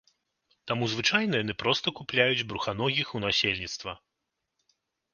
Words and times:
Таму 0.71 0.87
звычайна 0.93 1.35
яны 1.43 1.53
проста 1.65 1.95
купляюць 2.01 2.45
бруханогіх 2.49 3.07
у 3.17 3.25
насельніцтва. 3.25 3.99